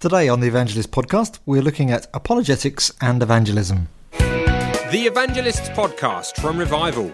[0.00, 3.88] Today on the Evangelist podcast, we're looking at apologetics and evangelism.
[4.12, 7.12] The Evangelists podcast from Revival.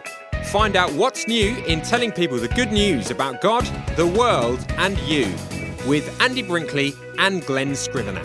[0.49, 3.65] Find out what's new in telling people the good news about God,
[3.97, 5.33] the world, and you
[5.89, 8.21] with Andy Brinkley and Glen Scrivener.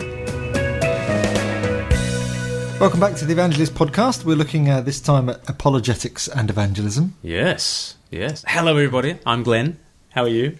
[2.78, 4.26] Welcome back to the Evangelist podcast.
[4.26, 7.16] We're looking uh, this time at apologetics and evangelism.
[7.22, 8.44] Yes, yes.
[8.46, 9.18] Hello, everybody.
[9.24, 9.78] I'm Glen.
[10.10, 10.58] How are you?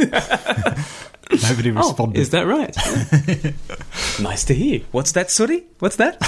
[1.42, 2.18] Nobody oh, responded.
[2.18, 2.76] Oh, is that right?
[4.20, 4.80] nice to hear.
[4.92, 5.64] What's that, Sooty?
[5.78, 6.18] What's that?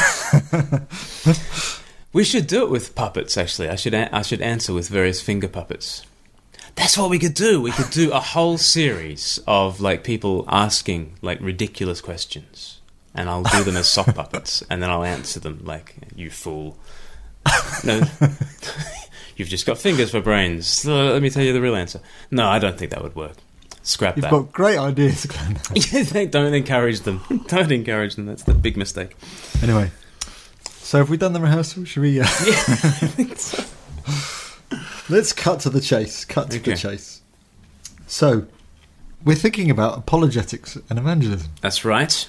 [2.12, 3.36] we should do it with puppets.
[3.36, 6.02] Actually, I should a- I should answer with various finger puppets.
[6.74, 7.60] That's what we could do.
[7.60, 12.80] We could do a whole series of like people asking like ridiculous questions,
[13.14, 16.76] and I'll do them as sock puppets, and then I'll answer them like you fool.
[17.84, 18.02] No,
[19.36, 20.84] you've just got fingers for brains.
[20.84, 22.00] Let me tell you the real answer.
[22.30, 23.36] No, I don't think that would work.
[23.86, 24.32] Scrap You've that.
[24.32, 25.60] got great ideas, Glen.
[25.74, 27.20] Yeah, don't encourage them.
[27.46, 28.26] Don't encourage them.
[28.26, 29.16] That's the big mistake.
[29.62, 29.92] anyway,
[30.80, 31.84] so have we done the rehearsal?
[31.84, 32.18] Should we?
[32.20, 32.26] Uh,
[35.08, 36.24] let's cut to the chase.
[36.24, 37.22] Cut to the chase.
[38.08, 38.46] So,
[39.24, 42.28] we're thinking about apologetics and evangelism, That's right.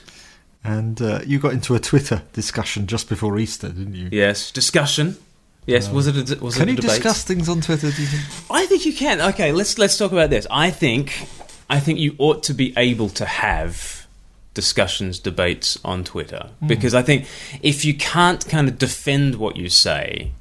[0.63, 4.09] and uh, you got into a Twitter discussion just before Easter, didn't you?
[4.11, 4.51] Yes.
[4.51, 5.17] Discussion.
[5.65, 5.89] Yes.
[5.89, 6.95] was it a, was Can it a you debate?
[6.97, 7.89] discuss things on Twitter?
[7.91, 8.51] Do you think?
[8.51, 9.19] I think you can.
[9.21, 9.51] Okay.
[9.51, 10.47] Let's let's talk about this.
[10.49, 11.27] I think
[11.69, 14.07] I think you ought to be able to have
[14.53, 16.67] discussions, debates on Twitter hmm.
[16.67, 17.27] because I think
[17.61, 20.31] if you can't kind of defend what you say,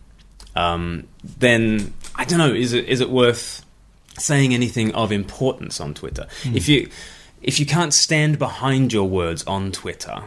[0.54, 1.06] um,
[1.38, 2.54] then I don't know.
[2.54, 3.64] Is it is it worth
[4.18, 6.26] saying anything of importance on Twitter?
[6.44, 6.56] Hmm.
[6.56, 6.88] If you
[7.42, 10.22] if you can't stand behind your words on Twitter,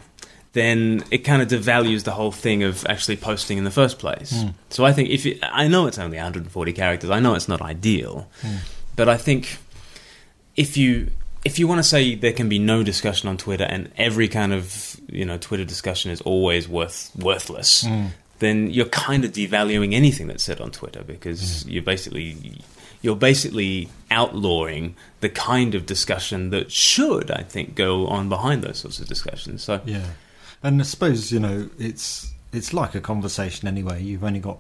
[0.54, 4.32] then it kind of devalues the whole thing of actually posting in the first place.
[4.42, 4.50] Hmm.
[4.70, 7.62] So I think if you, I know it's only 140 characters, I know it's not
[7.62, 8.30] ideal,
[8.96, 9.58] but I think
[10.60, 11.10] if you
[11.46, 14.52] if you want to say there can be no discussion on Twitter and every kind
[14.52, 18.10] of you know Twitter discussion is always worth worthless, mm.
[18.40, 21.72] then you're kind of devaluing anything that's said on Twitter because mm.
[21.72, 22.62] you're basically
[23.02, 28.80] you're basically outlawing the kind of discussion that should, I think, go on behind those
[28.80, 29.64] sorts of discussions.
[29.64, 30.08] So Yeah,
[30.62, 34.04] and I suppose you know it's it's like a conversation anyway.
[34.04, 34.58] You've only got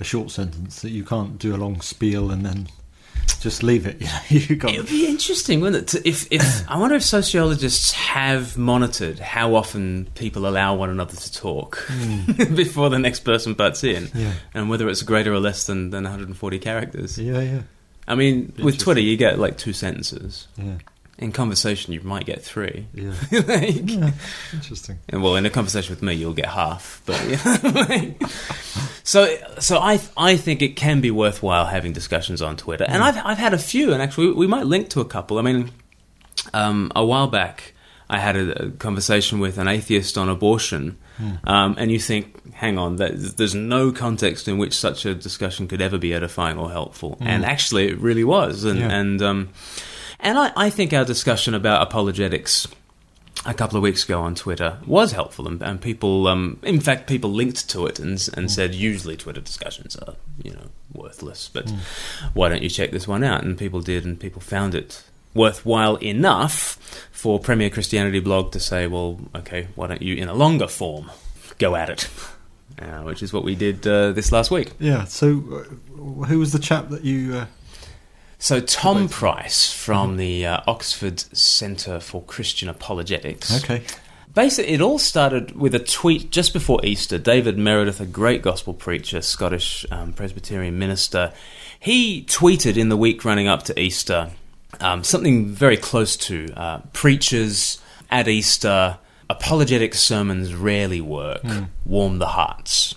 [0.00, 2.66] a short sentence that you can't do a long spiel and then
[3.40, 4.00] just leave it.
[4.28, 6.06] You know, you got It would be interesting, wouldn't it?
[6.06, 11.32] If, if I wonder if sociologists have monitored how often people allow one another to
[11.32, 12.54] talk hmm.
[12.54, 14.32] before the next person butts in, Yeah.
[14.54, 17.18] and whether it's greater or less than, than 140 characters.
[17.18, 17.62] yeah, yeah,
[18.08, 20.48] I mean, with Twitter, you get like two sentences.
[20.56, 20.78] yeah,
[21.18, 22.86] In conversation, you might get three.
[22.92, 23.14] yeah.
[23.32, 24.10] Like- yeah.
[24.52, 24.98] Interesting.
[25.08, 27.00] and well, in a conversation with me, you'll get half.
[27.06, 27.18] But
[27.74, 28.20] like-
[29.02, 33.16] so, so I, I think it can be worthwhile having discussions on Twitter, and I've,
[33.24, 35.38] I've had a few, and actually, we might link to a couple.
[35.38, 35.70] I mean,
[36.52, 37.72] um, a while back,
[38.10, 40.98] I had a, a conversation with an atheist on abortion,
[41.44, 45.66] um, and you think, hang on, that, there's no context in which such a discussion
[45.66, 48.90] could ever be edifying or helpful, and actually, it really was, and Yeah.
[48.90, 49.48] and um,
[50.26, 52.66] and I, I think our discussion about apologetics
[53.44, 57.06] a couple of weeks ago on Twitter was helpful, and, and people, um, in fact,
[57.06, 61.72] people linked to it and, and said usually Twitter discussions are, you know, worthless, but
[62.34, 63.44] why don't you check this one out?
[63.44, 68.88] And people did, and people found it worthwhile enough for Premier Christianity blog to say,
[68.88, 71.10] well, okay, why don't you, in a longer form,
[71.58, 72.08] go at it?
[72.80, 74.72] Uh, which is what we did uh, this last week.
[74.78, 75.04] Yeah.
[75.04, 77.46] So, uh, who was the chap that you?
[78.38, 83.64] So Tom Price from the uh, Oxford Centre for Christian Apologetics.
[83.64, 83.82] okay.
[84.34, 87.16] Basically, it all started with a tweet just before Easter.
[87.16, 91.32] David Meredith, a great gospel preacher, Scottish um, Presbyterian minister,
[91.80, 94.30] he tweeted in the week running up to Easter
[94.80, 97.80] um, something very close to uh, preachers
[98.10, 98.98] at Easter.
[99.30, 101.42] Apologetic sermons rarely work.
[101.86, 102.94] Warm the hearts.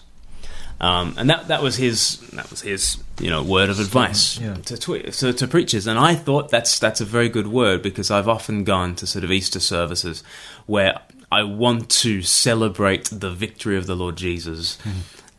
[0.81, 4.53] Um, and that that was his that was his you know word of advice Yeah.
[4.65, 8.29] to, to to preachers, and I thought that's that's a very good word because I've
[8.29, 10.23] often gone to sort of Easter services
[10.67, 10.99] where
[11.31, 14.77] I want to celebrate the victory of the Lord Jesus,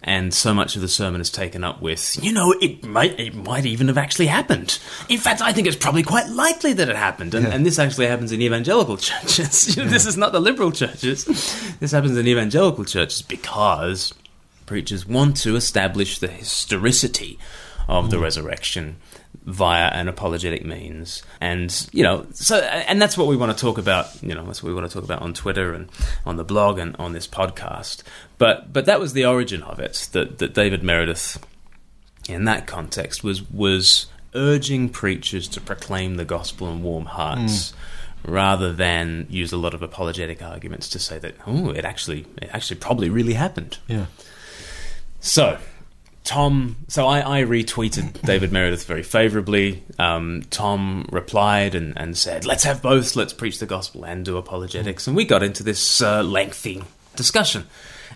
[0.03, 3.35] and so much of the sermon is taken up with you know it might it
[3.35, 4.79] might even have actually happened.
[5.09, 7.55] In fact, I think it's probably quite likely that it happened, and, Yeah.
[7.55, 9.75] and this actually happens in evangelical churches.
[9.75, 11.25] You know, This is not the liberal churches.
[11.81, 14.13] This happens in evangelical churches because
[14.71, 17.37] preachers want to establish the historicity
[17.89, 18.23] of the hmm.
[18.23, 18.97] resurrection
[19.45, 23.79] via an apologetic means and you know so and that's what we want to talk
[23.79, 25.91] about you know that's what we want to talk about on Twitter and
[26.25, 28.05] on the blog and on this podcast
[28.39, 31.45] but but that was the origin of it that that David Meredith
[32.29, 34.07] in that context was was
[34.37, 38.31] urging preachers to proclaim the gospel in warm hearts hmm.
[38.31, 42.51] rather than use a lot of apologetic arguments to say that oh, it actually it
[42.53, 43.79] actually probably really happened.
[43.89, 44.07] Yeah.
[45.21, 45.59] So,
[46.25, 49.83] Tom, so I, I retweeted David Meredith very favorably.
[49.99, 54.37] Um, Tom replied and, and said, let's have both, let's preach the gospel and do
[54.37, 55.07] apologetics.
[55.07, 56.83] And we got into this uh, lengthy
[57.17, 57.67] discussion.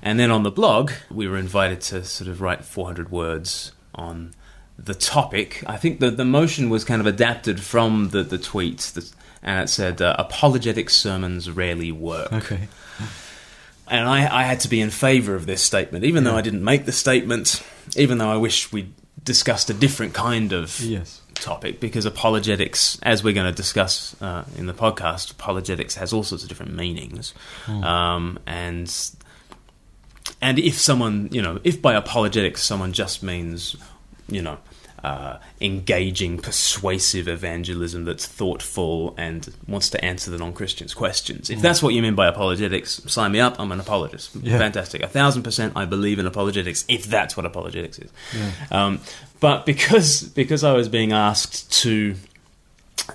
[0.02, 4.32] And then on the blog, we were invited to sort of write 400 words on
[4.78, 5.62] the topic.
[5.66, 9.10] I think the, the motion was kind of adapted from the, the tweet, that,
[9.42, 12.32] and it said, uh, apologetic sermons rarely work.
[12.32, 12.68] Okay.
[13.88, 16.64] And I, I had to be in favour of this statement, even though I didn't
[16.64, 17.62] make the statement,
[17.96, 18.92] even though I wish we'd
[19.22, 21.20] discussed a different kind of Yes.
[21.34, 26.22] topic, because apologetics, as we're going to discuss uh, in the podcast, apologetics has all
[26.22, 27.34] sorts of different meanings.
[27.68, 28.90] Um, and
[30.40, 33.76] and if someone, you know, if by apologetics someone just means,
[34.28, 34.58] you know,
[35.04, 41.50] uh, engaging, persuasive evangelism that's thoughtful and wants to answer the non-Christians' questions.
[41.50, 43.60] If that's what you mean by apologetics, sign me up.
[43.60, 44.30] I'm an apologist.
[44.36, 44.56] Yeah.
[44.56, 45.02] Fantastic.
[45.02, 46.86] A thousand percent, I believe in apologetics.
[46.88, 48.10] If that's what apologetics is,
[48.70, 49.02] um,
[49.40, 52.14] but because because I was being asked to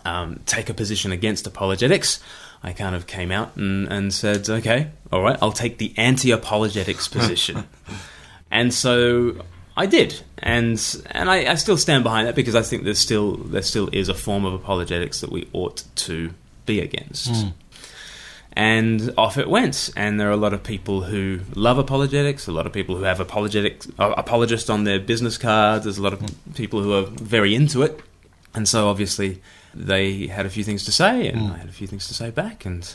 [0.06, 2.20] um, take a position against apologetics,
[2.62, 6.30] I kind of came out and, and said, okay, all right, I'll take the anti
[6.30, 7.68] apologetics position.
[8.52, 9.44] and so
[9.80, 10.20] I did.
[10.40, 10.78] And
[11.12, 14.10] and I, I still stand behind that because I think there's still there still is
[14.10, 16.32] a form of apologetics that we ought to
[16.66, 17.30] be against.
[18.52, 19.90] And off it went.
[19.96, 23.04] And there are a lot of people who love apologetics, a lot of people who
[23.04, 25.86] have apologetic uh, apologist on their business cards.
[25.86, 26.22] There's a lot of
[26.56, 28.02] people who are very into it.
[28.54, 29.42] And so obviously
[29.74, 32.32] they had a few things to say, and I had a few things to say
[32.32, 32.66] back.
[32.66, 32.94] And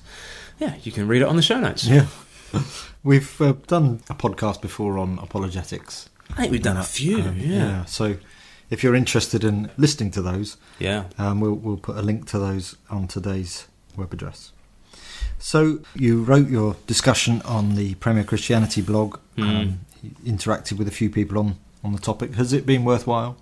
[0.59, 1.87] yeah, you can read it on the show notes.
[1.87, 2.09] Yeah.
[3.03, 6.11] We've uh, done a podcast before on apologetics.
[6.31, 7.19] I think we've done a few.
[7.23, 7.85] Um, yeah.
[7.85, 8.17] So
[8.71, 11.05] if you're interested in listening to those, Yeah.
[11.19, 13.67] um, we'll, we'll put a link to those on today's
[13.97, 14.53] web address.
[15.39, 19.81] So you wrote your discussion on the Premier Christianity blog, um,
[20.25, 22.35] interacted with a few people on, on the topic.
[22.35, 23.37] Has it been worthwhile?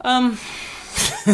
[0.00, 0.38] Um,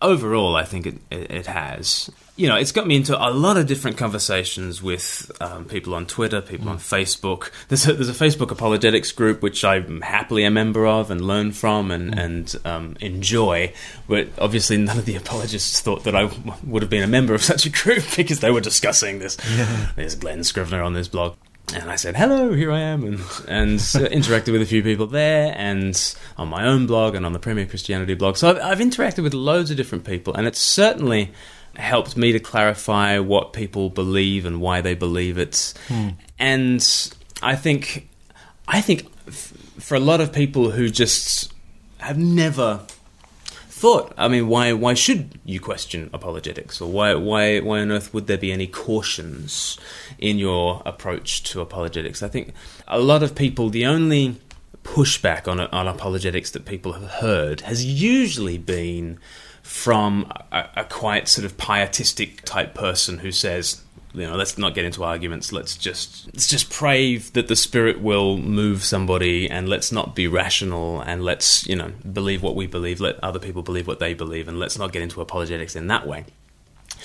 [0.00, 2.10] overall, I think it, it, has.
[2.36, 6.06] You know, it's got me into a lot of different conversations with um, people on
[6.06, 7.50] Twitter, people on Facebook.
[7.68, 11.52] There's a, there's a Facebook apologetics group which I'm happily a member of and learn
[11.52, 13.72] from and and um, enjoy.
[14.08, 17.34] But obviously, none of the apologists thought that I w- would have been a member
[17.34, 19.36] of such a group because they were discussing this.
[19.96, 21.36] There's Glen Scrivener on this blog.
[21.74, 25.54] And I said, hello, here I am, and, and interacted with a few people there,
[25.56, 28.36] and on my own blog, and on the Premier Christianity blog.
[28.36, 31.30] So I've, I've interacted with loads of different people, and it's certainly
[31.76, 35.74] helped me to clarify what people believe and why they believe it.
[35.88, 36.10] Hmm.
[36.38, 37.12] And
[37.42, 38.08] I think,
[38.66, 41.52] I think f- for a lot of people who just
[41.98, 42.80] have never
[43.78, 44.12] thought.
[44.16, 48.26] I mean, why why should you question apologetics, or why why why on earth would
[48.26, 49.78] there be any cautions
[50.18, 52.22] in your approach to apologetics?
[52.22, 52.52] I think
[52.88, 54.36] a lot of people, the only
[54.82, 59.18] pushback on on apologetics that people have heard has usually been
[59.68, 63.82] from a, a quite sort of pietistic type person who says.
[64.14, 65.52] You know, let's not get into arguments.
[65.52, 70.26] Let's just let's just pray that the spirit will move somebody, and let's not be
[70.26, 73.00] rational, and let's you know believe what we believe.
[73.00, 76.06] Let other people believe what they believe, and let's not get into apologetics in that
[76.06, 76.24] way.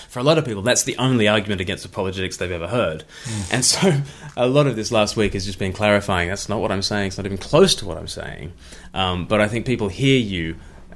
[0.07, 3.03] For a lot of people, that's the only argument against apologetics they've ever heard,
[3.51, 4.01] and so
[4.37, 6.29] a lot of this last week has just been clarifying.
[6.29, 7.07] That's not what I'm saying.
[7.07, 8.53] It's not even close to what I'm saying.
[8.93, 10.55] Um, but I think people hear you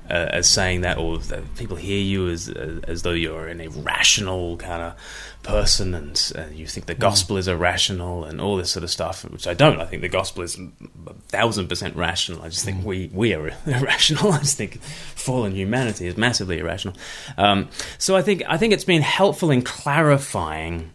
[0.09, 3.61] uh, as saying that, or that people hear you as as, as though you're an
[3.61, 4.95] irrational kind of
[5.43, 9.23] person, and uh, you think the gospel is irrational, and all this sort of stuff.
[9.25, 9.79] Which I don't.
[9.79, 12.41] I think the gospel is a thousand percent rational.
[12.41, 14.31] I just think we we are irrational.
[14.31, 16.95] I just think fallen humanity is massively irrational.
[17.37, 20.91] Um, so I think I think it's been helpful in clarifying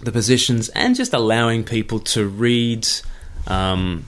[0.00, 2.86] the positions and just allowing people to read.
[3.46, 4.06] Um,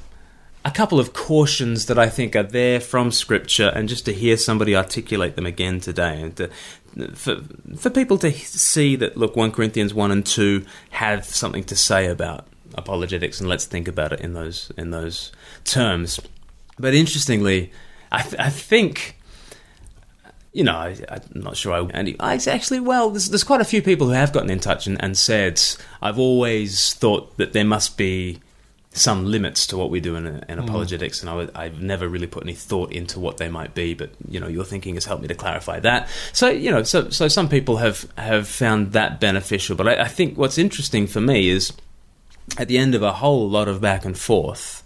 [0.64, 4.36] a couple of cautions that I think are there from Scripture, and just to hear
[4.36, 6.50] somebody articulate them again today, and to,
[7.14, 7.42] for
[7.76, 12.06] for people to see that look, one Corinthians one and two have something to say
[12.06, 15.32] about apologetics, and let's think about it in those in those
[15.64, 16.20] terms.
[16.78, 17.72] But interestingly,
[18.12, 19.16] I, th- I think.
[20.52, 21.72] You know, I, I'm not sure.
[21.72, 24.58] I, and I actually, well, there's, there's quite a few people who have gotten in
[24.58, 25.62] touch and, and said,
[26.02, 28.40] I've always thought that there must be
[28.92, 30.64] some limits to what we do in, in mm.
[30.64, 33.94] apologetics, and I I've never really put any thought into what they might be.
[33.94, 36.08] But you know, your thinking has helped me to clarify that.
[36.32, 39.76] So you know, so so some people have have found that beneficial.
[39.76, 41.72] But I, I think what's interesting for me is
[42.58, 44.82] at the end of a whole lot of back and forth.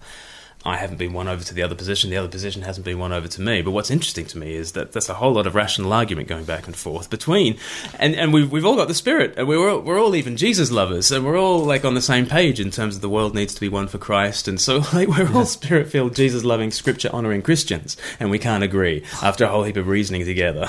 [0.67, 3.13] I haven't been won over to the other position, the other position hasn't been won
[3.13, 3.61] over to me.
[3.61, 6.45] But what's interesting to me is that there's a whole lot of rational argument going
[6.45, 7.59] back and forth between,
[7.99, 10.71] and, and we've, we've all got the spirit, and we're all, we're all even Jesus
[10.71, 13.55] lovers, and we're all like on the same page in terms of the world needs
[13.55, 17.11] to be won for Christ, and so like we're all spirit filled, Jesus loving, scripture
[17.13, 20.69] honoring Christians, and we can't agree after a whole heap of reasoning together.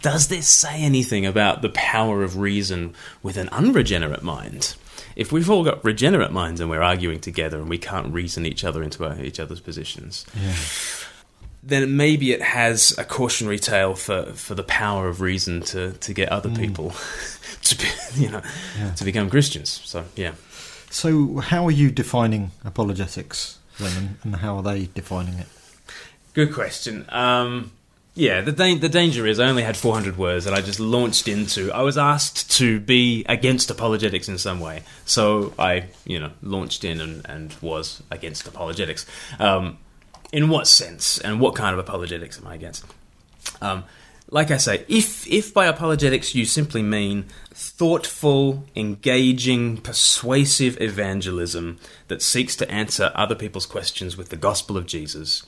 [0.00, 4.74] Does this say anything about the power of reason with an unregenerate mind?
[5.16, 8.64] If we've all got regenerate minds and we're arguing together and we can't reason each
[8.64, 10.54] other into our, each other's positions, Yeah.
[11.62, 16.12] then maybe it has a cautionary tale for, for the power of reason to, to
[16.14, 16.92] get other people
[17.62, 17.84] to be,
[18.22, 18.42] you know
[18.78, 18.92] Yeah.
[18.94, 19.80] to become Christians.
[19.84, 20.32] So yeah,
[20.90, 25.46] So, how are you defining apologetics then, and- and how are they defining it?
[26.34, 27.04] good question.
[27.10, 27.72] Um,
[28.14, 31.28] yeah, the da- the danger is I only had 400 words that I just launched
[31.28, 31.72] into.
[31.72, 36.84] I was asked to be against apologetics in some way, so I you know launched
[36.84, 39.06] in and, and was against apologetics.
[39.38, 39.78] Um,
[40.30, 42.84] in what sense and what kind of apologetics am I against?
[43.60, 43.84] Um,
[44.30, 51.78] like I say, if if by apologetics you simply mean thoughtful, engaging, persuasive evangelism
[52.08, 55.44] that seeks to answer other people's questions with the gospel of Jesus,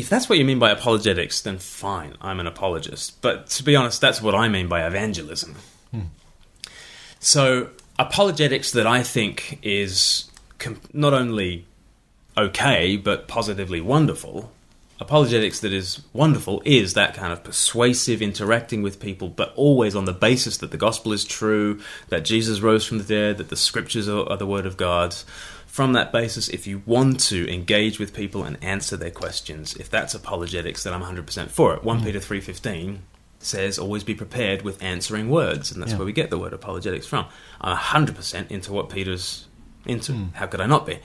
[0.00, 3.20] if that's what you mean by apologetics, then fine, I'm an apologist.
[3.20, 5.56] But to be honest, that's what I mean by evangelism.
[5.90, 6.00] Hmm.
[7.18, 11.66] So, apologetics that I think is com- not only
[12.36, 14.50] okay, but positively wonderful.
[14.98, 20.06] Apologetics that is wonderful is that kind of persuasive interacting with people, but always on
[20.06, 23.56] the basis that the gospel is true, that Jesus rose from the dead, that the
[23.56, 25.14] scriptures are, are the word of God.
[25.70, 29.88] From that basis, if you want to engage with people and answer their questions, if
[29.88, 31.84] that's apologetics, then I'm 100% for it.
[31.84, 32.04] 1 mm.
[32.04, 32.98] Peter 3.15
[33.38, 35.98] says, always be prepared with answering words, and that's Yeah.
[35.98, 37.26] where we get the word apologetics from.
[37.60, 39.46] I'm 100% into what Peter's
[39.86, 40.10] into.
[40.12, 40.34] Mm.
[40.34, 40.98] How could I not be?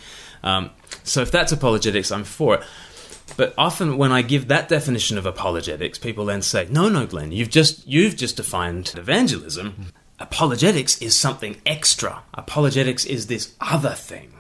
[0.43, 0.72] Um,
[1.03, 2.63] so if that's apologetics, I'm for it.
[3.38, 7.31] But often when I give that definition of apologetics, people then say, "No, no, Glen,
[7.31, 9.72] you've just you've just defined evangelism.
[9.72, 9.86] Mm.
[10.19, 12.24] Apologetics is something extra.
[12.34, 14.31] Apologetics is this other thing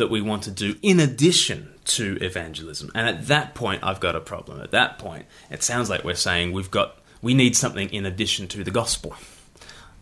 [0.00, 4.16] that we want to do in addition to evangelism." And at that point, I've got
[4.16, 4.60] a problem.
[4.60, 8.48] At that point, it sounds like we're saying we've got we need something in addition
[8.48, 9.14] to the gospel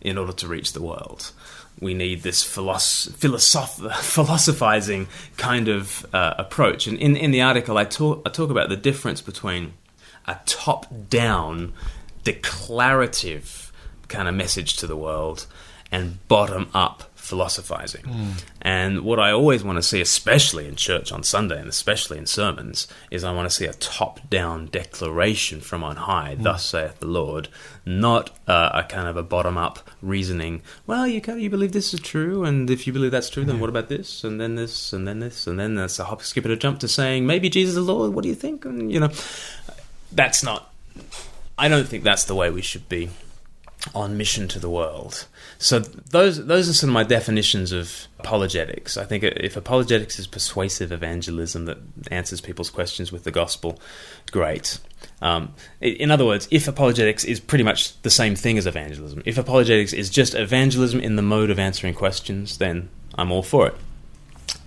[0.01, 1.31] in order to reach the world.
[1.79, 6.87] We need this philosoph- philosoph- philosophizing kind of uh, approach.
[6.87, 9.73] And in, in the article, I talk, I talk about the difference between
[10.25, 11.73] a top down,
[12.23, 13.71] declarative
[14.07, 15.45] kind of message to the world
[15.91, 18.33] and bottom up philosophizing.
[18.61, 22.25] And what I always want to see, especially in church on Sunday and especially in
[22.25, 26.99] sermons, is I want to see a top down declaration from on high, thus saith
[26.99, 27.47] the Lord,
[27.85, 30.61] not uh, a kind of a bottom up reasoning.
[30.87, 33.59] Well, you, ca- you believe this is true, and if you believe that's true, then
[33.59, 36.45] what about this, and then this, and then this, and then there's a hop, skip,
[36.45, 38.65] and a jump to saying, maybe Jesus is Lord, what do you think?
[38.65, 39.11] And, you know,
[40.11, 40.73] that's not,
[41.57, 43.09] I don't think that's the way we should be
[43.95, 45.25] on mission to the world.
[45.57, 48.97] So those those are some of my definitions of apologetics.
[48.97, 51.77] I think if apologetics is persuasive evangelism that
[52.11, 53.79] answers people's questions with the gospel,
[54.31, 54.79] great.
[55.21, 59.37] Um, in other words, if apologetics is pretty much the same thing as evangelism, if
[59.37, 63.75] apologetics is just evangelism in the mode of answering questions, then I'm all for it.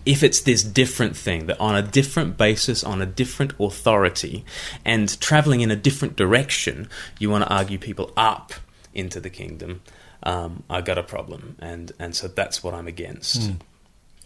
[0.05, 4.45] If it's this different thing that on a different basis, on a different authority,
[4.85, 6.89] and traveling in a different direction,
[7.19, 8.55] you want to argue people up
[8.95, 9.81] into the kingdom,
[10.23, 13.51] um, I got a problem, and and so that's what I'm against.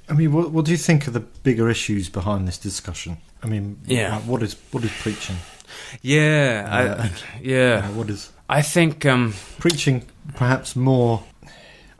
[0.08, 3.16] I mean, what, what do you think are the bigger issues behind this discussion?
[3.42, 4.18] I mean, Yeah.
[4.20, 5.36] what is what is preaching?
[6.02, 7.10] Yeah, Uh, I,
[7.42, 7.88] yeah.
[7.90, 10.04] What is I think um, preaching?
[10.34, 11.24] Perhaps more.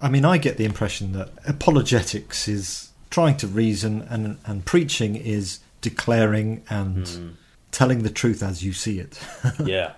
[0.01, 5.17] I mean, I get the impression that apologetics is trying to reason, and and preaching
[5.17, 7.29] is declaring and Hmm.
[7.73, 9.19] telling the truth as you see it.
[9.65, 9.93] yeah,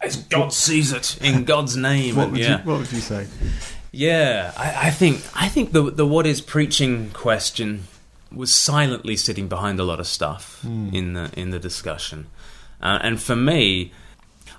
[0.00, 2.16] as God sees it in God's name.
[2.16, 2.62] what and would yeah.
[2.62, 3.26] you What would you say?
[3.92, 7.84] Yeah, I, I think I think the the what is preaching question
[8.32, 12.28] was silently sitting behind a lot of stuff in the in the discussion,
[12.80, 13.92] uh, and for me,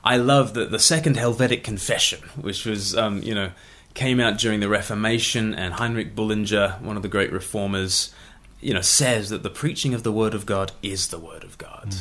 [0.04, 3.52] I love that the second Helvetic Confession, which was um, you know
[3.94, 8.14] came out during the Reformation, and Heinrich Bullinger, one of the great reformers,
[8.60, 11.58] you know says that the preaching of the Word of God is the Word of
[11.58, 11.96] God.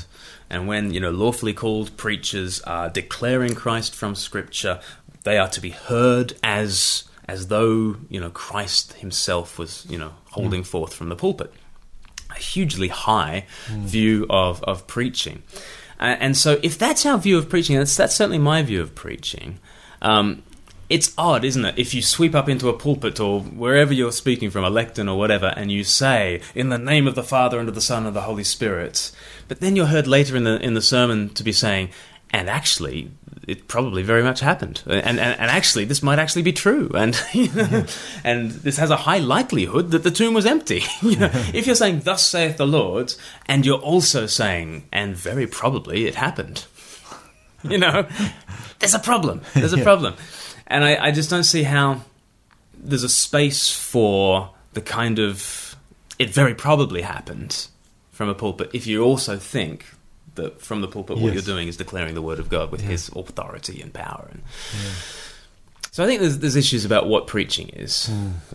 [0.51, 4.81] And when you know lawfully called preachers are declaring Christ from Scripture,
[5.23, 10.13] they are to be heard as as though you know Christ Himself was you know
[10.31, 11.53] holding forth from the pulpit.
[12.31, 15.43] A hugely high view of of preaching,
[16.01, 18.95] uh, and so if that's our view of preaching, that's that's certainly my view of
[18.95, 19.59] preaching.
[20.03, 20.43] Um,
[20.91, 21.79] it's odd, isn't it?
[21.79, 25.17] If you sweep up into a pulpit or wherever you're speaking from, a lectern or
[25.17, 28.09] whatever, and you say, "In the name of the Father and of the Son and
[28.09, 29.13] of the Holy Spirit,"
[29.47, 31.91] but then you're heard later in the in the sermon to be saying,
[32.33, 33.13] "And actually,
[33.47, 37.15] it probably very much happened, and and, and actually, this might actually be true, and
[38.25, 41.77] and this has a high likelihood that the tomb was empty." you know, if you're
[41.77, 43.15] saying, "Thus saith the Lord,"
[43.47, 46.65] and you're also saying, "And very probably it happened,"
[47.63, 48.09] you know,
[48.81, 49.43] there's a problem.
[49.55, 49.85] There's a Yeah.
[49.85, 50.15] problem
[50.71, 52.01] and I, I just don't see how
[52.75, 55.77] there's a space for the kind of
[56.19, 57.67] it very probably happened
[58.13, 59.85] from a pulpit if you also think
[60.37, 62.91] that from the pulpit what you're doing is declaring the word of God with Yeah.
[62.91, 64.29] His authority and power.
[64.31, 64.43] And
[65.91, 68.09] so I think there's, there's issues about what preaching is.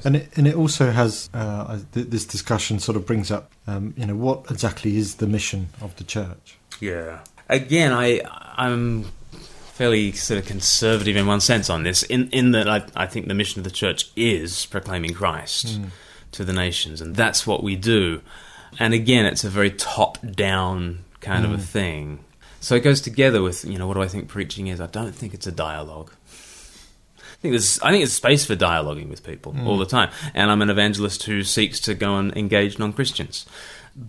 [0.05, 3.93] And it, and it also has uh, th- this discussion sort of brings up, um,
[3.97, 6.57] you know, what exactly is the mission of the church?
[6.79, 7.19] Yeah.
[7.49, 8.21] Again, I
[8.57, 9.05] I'm
[9.75, 13.27] fairly sort of conservative in one sense on this, in in that I I think
[13.27, 15.87] the mission of the church is proclaiming Christ hmm.
[16.31, 18.21] to the nations, and that's what we do.
[18.79, 21.61] And again, it's a very top down kind of a hmm.
[21.61, 22.19] thing.
[22.61, 24.79] So it goes together with you know what do I think preaching is?
[24.79, 26.11] I don't think it's a dialogue.
[26.31, 29.67] I think there's I think there's space for dialoguing with people hmm.
[29.67, 33.45] all the time, and I'm an evangelist who seeks to go and engage non Christians.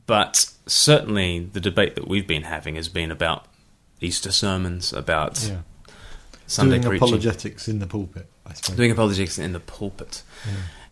[0.07, 3.47] But certainly, the debate that we've been having has been about
[4.01, 5.59] Easter sermons, about Yeah.
[6.47, 8.77] Sunday Doing preaching, apologetics in the pulpit, I suppose.
[8.77, 10.23] doing apologetics in the pulpit.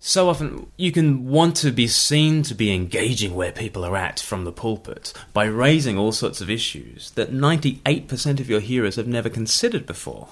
[0.01, 4.21] So often, you can want to be seen to be engaging where people are at
[4.21, 9.07] from the pulpit by raising all sorts of issues that 98% of your hearers have
[9.07, 10.29] never considered before.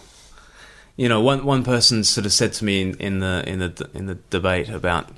[0.97, 3.91] You know, one one person sort of said to me in, in the in the
[3.95, 5.09] in the debate about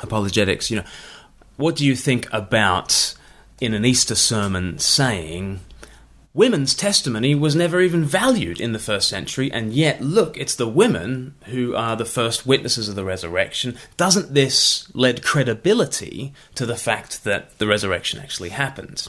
[0.00, 0.84] apologetics, you know,
[1.56, 3.14] what do you think about
[3.60, 5.60] in an Easter sermon saying
[6.34, 10.68] women's testimony was never even valued in the first century, and yet, look, it's the
[10.68, 13.78] women who are the first witnesses of the resurrection.
[13.96, 19.06] Doesn't this lend credibility to the fact that the resurrection actually happened?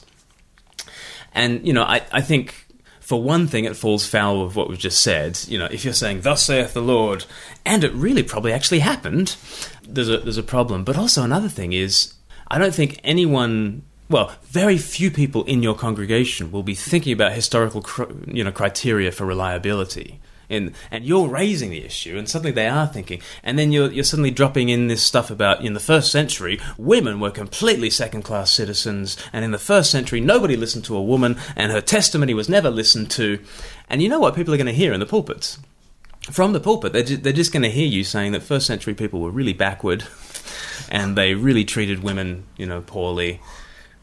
[1.33, 2.67] And, you know, I, I think
[3.01, 5.39] for one thing, it falls foul of what we've just said.
[5.47, 7.25] You know, if you're saying, Thus saith the Lord,
[7.65, 9.35] and it really probably actually happened,
[9.83, 10.83] there's a, there's a problem.
[10.83, 12.13] But also, another thing is,
[12.47, 17.31] I don't think anyone well, very few people in your congregation will be thinking about
[17.31, 20.19] historical, cr- you know, criteria for reliability.
[20.47, 24.03] And, and you're raising the issue, and suddenly they are thinking, and then you're, you're
[24.03, 28.53] suddenly dropping in this stuff about in the first century, women were completely second class
[28.53, 32.47] citizens, and in the first century, nobody listened to a woman, and her testimony was
[32.47, 33.39] never listened to.
[33.89, 35.57] And you know what people are going to hear in the pulpits?
[36.31, 38.93] From the pulpit, they're, ju- they're just going to hear you saying that first century
[38.93, 40.03] people were really backward,
[40.91, 43.41] and they really treated women, you know, poorly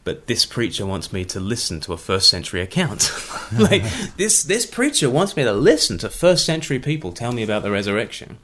[0.03, 3.11] but this preacher wants me to listen to a first century account.
[3.57, 3.83] like
[4.17, 7.71] this this preacher wants me to listen to first century people tell me about the
[7.71, 8.37] resurrection.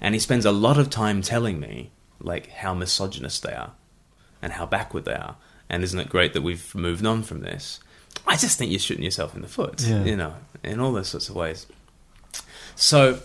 [0.00, 1.90] And he spends a lot of time telling me
[2.20, 3.72] like how misogynist they are
[4.42, 5.36] and how backward they are.
[5.70, 7.80] And isn't it great that we've moved on from this?
[8.26, 10.04] I just think you're shooting yourself in the foot, Yeah.
[10.04, 11.66] you know, in all those sorts of ways.
[12.76, 13.18] So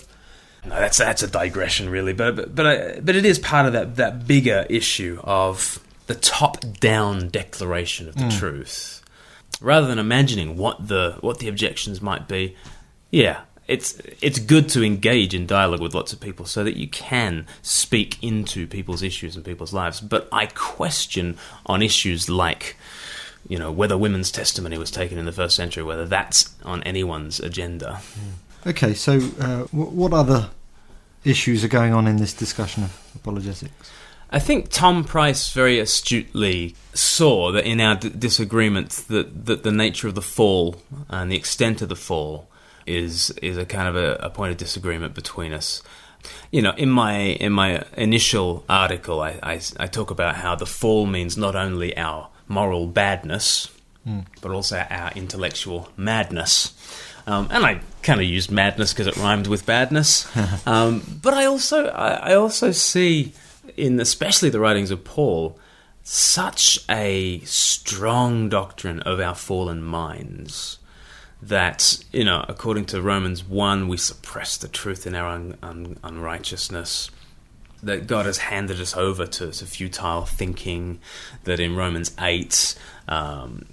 [0.66, 3.74] no, that's that's a digression, really, but but but, I, but it is part of
[3.74, 5.80] that that bigger issue of
[6.14, 9.02] the top-down declaration of the truth,
[9.62, 12.56] rather than imagining what the what the objections might be.
[13.10, 16.88] Yeah, it's it's good to engage in dialogue with lots of people so that you
[16.88, 20.02] can speak into people's issues and people's lives.
[20.02, 22.78] But I question on issues like.
[23.50, 27.42] You know whether women's testimony was taken in the first century, whether that's on anyone's
[27.42, 28.00] agenda.
[28.66, 30.50] Okay, so uh, wh- what other
[31.26, 33.92] issues are going on in this discussion of apologetics?
[34.34, 39.72] I think Tom Price very astutely saw that in our d- disagreement that, that the
[39.72, 42.50] nature of the fall and the extent of the fall
[42.88, 45.84] is is a kind of a, a point of disagreement between us.
[46.50, 50.66] You know, in my in my initial article, I, I, I talk about how the
[50.66, 53.70] fall means not only our moral badness,
[54.42, 56.74] but also our intellectual madness.
[57.28, 60.28] Um, and I kind of used madness because it rhymed with badness.
[60.68, 63.34] um, but I also I, I also see
[63.78, 65.58] in especially the writings of Paul
[66.04, 70.80] such a strong doctrine of our fallen minds
[71.42, 75.98] that you know according to Romans 1 we suppress the truth in our un, un,
[76.04, 77.10] unrighteousness
[77.82, 81.00] that God has handed us over to, to futile thinking
[81.44, 82.76] that in Romans 8
[83.10, 83.66] um,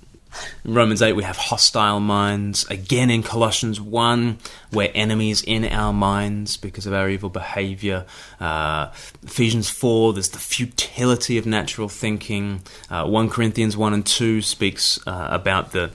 [0.65, 2.65] in Romans 8, we have hostile minds.
[2.71, 4.39] Again, in Colossians 1,
[4.73, 8.07] we're enemies in our minds because of our evil behavior.
[8.39, 8.91] Uh,
[9.23, 12.63] Ephesians 4, there's the futility of natural thinking.
[12.91, 15.91] Uh, 1 Corinthians 1 and 2 speaks uh, about the,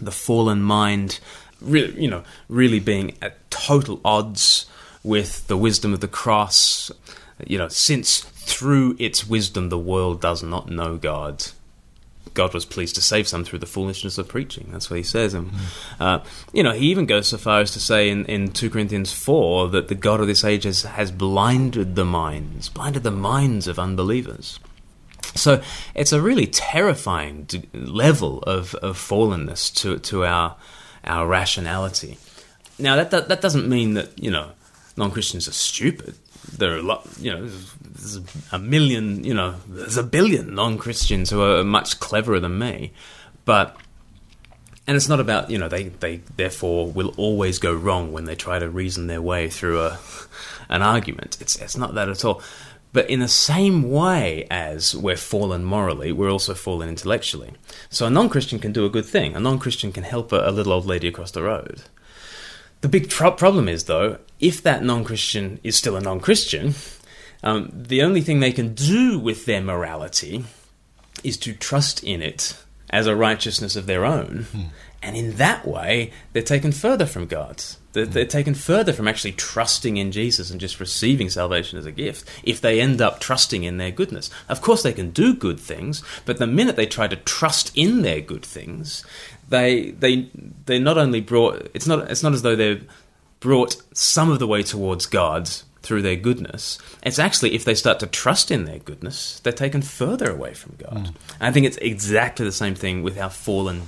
[0.00, 1.20] the fallen mind,
[1.60, 4.66] really, you know, really being at total odds
[5.02, 6.90] with the wisdom of the cross.
[7.46, 11.44] You know, since through its wisdom the world does not know God,
[12.34, 14.68] God was pleased to save some through the foolishness of preaching.
[14.72, 15.34] That's what he says.
[15.34, 15.50] And,
[16.00, 16.20] uh,
[16.52, 19.68] you know, he even goes so far as to say in, in 2 Corinthians 4
[19.70, 23.78] that the God of this age has, has blinded the minds, blinded the minds of
[23.78, 24.58] unbelievers.
[25.34, 25.62] So
[25.94, 30.56] it's a really terrifying d- level of, of fallenness to, to our,
[31.04, 32.18] our rationality.
[32.78, 34.52] Now, that, that, that doesn't mean that, you know,
[34.96, 36.16] non Christians are stupid.
[36.56, 40.78] There are a lot, you know, there's a million, you know, there's a billion non
[40.78, 42.92] Christians who are much cleverer than me.
[43.44, 43.76] But,
[44.86, 48.34] and it's not about, you know, they, they therefore will always go wrong when they
[48.34, 49.98] try to reason their way through a,
[50.68, 51.38] an argument.
[51.40, 52.42] It's, it's not that at all.
[52.92, 57.52] But in the same way as we're fallen morally, we're also fallen intellectually.
[57.88, 59.34] So a non Christian can do a good thing.
[59.34, 61.82] A non Christian can help a, a, little old lady across the road.
[62.82, 66.74] The big tr- problem is, though, if that non Christian is still a non Christian,
[67.42, 70.44] um, the only thing they can do with their morality
[71.24, 72.56] is to trust in it
[72.90, 74.46] as a righteousness of their own.
[74.52, 74.66] Mm.
[75.02, 77.62] And in that way, they're taken further from God.
[77.92, 81.92] They're, they're, taken further from actually trusting in Jesus and just receiving salvation as a
[81.92, 84.30] gift if they end up trusting in their goodness.
[84.48, 88.02] Of course, they can do good things, but the minute they try to trust in
[88.02, 89.04] their good things,
[89.52, 90.28] they they
[90.64, 92.84] they not only brought it's not it's not as though they've
[93.38, 95.48] brought some of the way towards God
[95.82, 96.78] through their goodness.
[97.04, 100.76] It's actually if they start to trust in their goodness, they're taken further away from
[100.78, 101.06] God.
[101.06, 101.14] Mm.
[101.40, 103.82] I think it's exactly the same thing with our fallen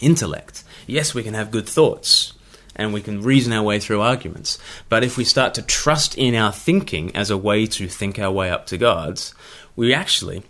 [0.00, 0.64] intellect.
[0.86, 2.32] Yes, we can have good thoughts
[2.74, 4.58] and we can reason our way through arguments.
[4.88, 8.30] But if we start to trust in our thinking as a way to think our
[8.30, 9.34] way up to God's,
[9.76, 10.42] we actually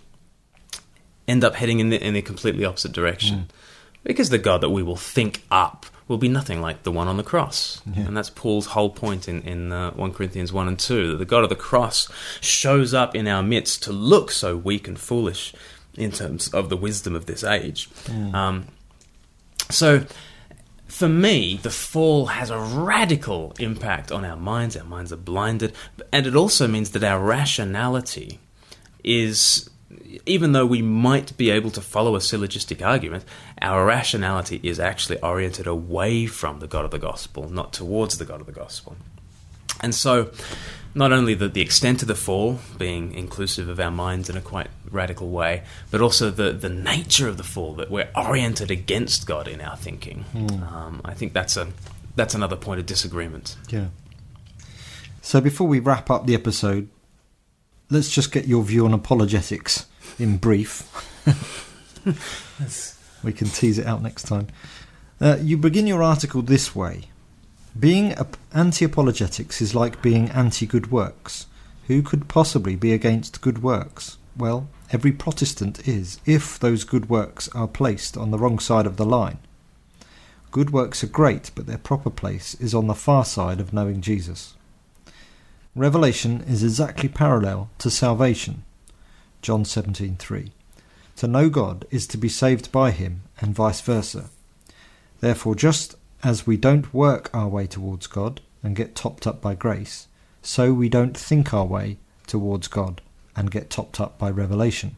[1.26, 3.38] end up heading in the, in the completely opposite direction.
[3.38, 3.57] Mm.
[4.04, 7.18] Because the God that we will think up will be nothing like the one on
[7.18, 7.82] the cross.
[7.94, 8.06] Yeah.
[8.06, 11.24] And that's Paul's whole point in, in uh, 1 Corinthians 1 and 2 that the
[11.26, 12.08] God of the cross
[12.40, 15.54] shows up in our midst to look so weak and foolish
[15.94, 17.90] in terms of the wisdom of this age.
[18.06, 18.34] Mm.
[18.34, 18.66] Um,
[19.70, 20.06] so
[20.86, 24.76] for me, the fall has a radical impact on our minds.
[24.76, 25.74] Our minds are blinded.
[26.12, 28.40] And it also means that our rationality
[29.04, 29.68] is,
[30.26, 33.24] even though we might be able to follow a syllogistic argument,
[33.62, 38.24] our rationality is actually oriented away from the God of the gospel, not towards the
[38.24, 38.96] God of the gospel.
[39.80, 40.30] And so,
[40.94, 44.40] not only the, the extent of the fall being inclusive of our minds in a
[44.40, 49.26] quite radical way, but also the, the nature of the fall that we're oriented against
[49.26, 50.24] God in our thinking.
[50.34, 50.72] Mm.
[50.72, 51.68] Um, I think that's a
[52.16, 53.56] that's another point of disagreement.
[53.68, 53.86] Yeah.
[55.22, 56.88] So before we wrap up the episode,
[57.90, 59.86] let's just get your view on apologetics
[60.18, 60.84] in brief.
[63.22, 64.48] we can tease it out next time.
[65.20, 67.04] Uh, you begin your article this way
[67.78, 68.14] being
[68.52, 71.46] anti apologetics is like being anti good works.
[71.86, 74.18] Who could possibly be against good works?
[74.36, 78.96] Well, every Protestant is, if those good works are placed on the wrong side of
[78.96, 79.38] the line.
[80.50, 84.00] Good works are great, but their proper place is on the far side of knowing
[84.00, 84.54] Jesus.
[85.78, 88.64] Revelation is exactly parallel to salvation.
[89.42, 90.50] John 17:3.
[91.14, 94.28] To know God is to be saved by him and vice versa.
[95.20, 99.54] Therefore just as we don't work our way towards God and get topped up by
[99.54, 100.08] grace,
[100.42, 103.00] so we don't think our way towards God
[103.36, 104.96] and get topped up by revelation.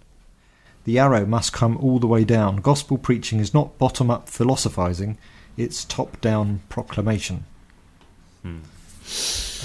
[0.84, 2.56] The arrow must come all the way down.
[2.56, 5.18] Gospel preaching is not bottom up philosophizing,
[5.58, 7.44] it's top down proclamation.
[8.40, 8.60] Hmm.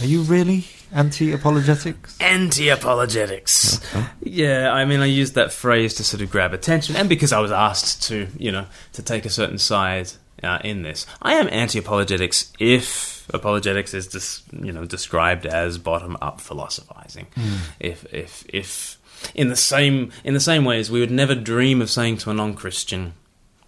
[0.01, 2.19] Are you really anti apologetics?
[2.19, 3.79] Anti apologetics.
[3.95, 4.07] Okay.
[4.21, 7.39] Yeah, I mean, I used that phrase to sort of grab attention, and because I
[7.39, 10.11] was asked to, you know, to take a certain side
[10.43, 11.05] uh, in this.
[11.21, 17.27] I am anti-apologetics if apologetics is dis, you know described as bottom-up philosophizing.
[17.35, 17.57] Mm.
[17.79, 18.97] If if if
[19.33, 22.29] in the same in the same way as we would never dream of saying to
[22.29, 23.13] a non-Christian,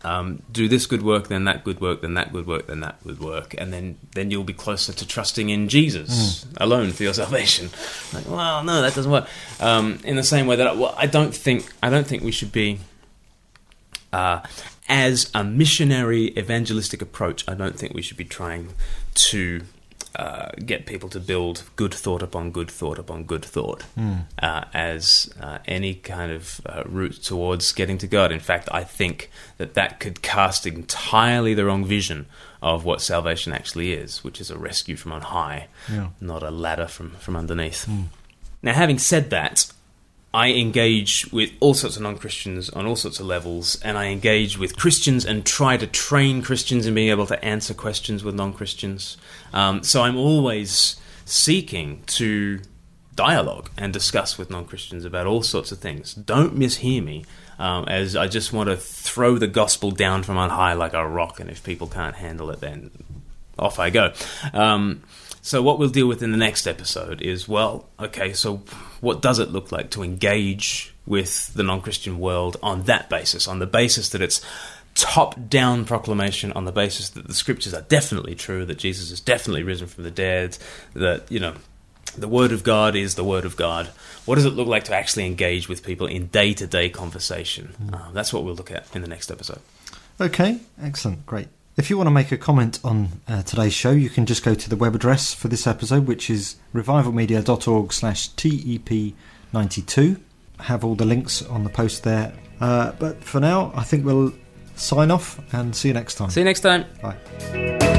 [0.04, 3.04] um, do this good work, then that good work, then that good work, then that
[3.04, 6.58] good work, and then then you'll be closer to trusting in Jesus mm.
[6.58, 7.70] alone for your salvation.
[8.14, 9.28] Like, well, no, that doesn't work.
[9.60, 12.32] Um, in the same way that I, well, I don't think I don't think we
[12.32, 12.80] should be
[14.14, 14.42] uh,
[14.90, 18.70] as a missionary evangelistic approach, I don't think we should be trying
[19.16, 19.62] to
[20.18, 24.24] uh, get people to build good thought upon good thought upon good thought mm.
[24.42, 28.32] uh, as uh, any kind of uh, route towards getting to God.
[28.32, 32.26] In fact, I think that that could cast entirely the wrong vision
[32.64, 36.08] of what salvation actually is, which is a rescue from on high, yeah.
[36.20, 37.86] not a ladder from, from underneath.
[37.88, 38.06] Mm.
[38.64, 39.72] Now, having said that,
[40.38, 44.10] I engage with all sorts of non Christians on all sorts of levels, and I
[44.10, 48.36] engage with Christians and try to train Christians in being able to answer questions with
[48.36, 49.18] non Christians.
[49.52, 52.62] Um, so I'm always seeking to
[53.16, 56.14] dialogue and discuss with non Christians about all sorts of things.
[56.14, 57.26] Don't mishear me.
[57.58, 61.08] Um, as I just want to throw the gospel down from on high like a
[61.08, 62.92] rock, and if people can't handle it, then
[63.58, 64.14] off I go.
[64.54, 65.02] Um,
[65.42, 68.58] so, what we'll deal with in the next episode is well, okay, so
[69.02, 73.48] what does it look like to engage with the non Christian world on that basis,
[73.48, 74.42] on the basis that it's
[74.98, 79.22] top down proclamation on the basis that the scriptures are definitely true, that Jesus is
[79.22, 80.58] definitely risen from the dead,
[80.96, 81.54] that, you know,
[82.18, 83.88] the word of God is the word of God.
[84.26, 87.76] What does it look like to actually engage with people in day to day conversation?
[87.82, 87.94] Mm.
[87.94, 89.60] Uh, that's what we'll look at in the next episode.
[90.20, 91.48] Okay, excellent, great.
[91.78, 94.56] If you want to make a comment on uh, today's show, you can just go
[94.56, 100.20] to the web address for this episode, which is revivalmedia.org slash TEP92.
[100.62, 102.34] Have all the links on the post there.
[102.60, 104.34] Uh, but for now, I think we'll
[104.76, 106.32] sign off and see you next time.
[106.32, 106.86] See you next time.
[107.00, 107.97] Bye.